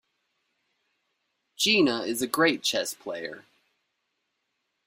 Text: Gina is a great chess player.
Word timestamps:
Gina 1.55 2.01
is 2.05 2.23
a 2.23 2.27
great 2.27 2.63
chess 2.63 2.95
player. 2.95 3.45